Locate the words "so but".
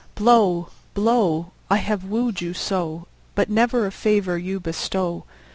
2.55-3.51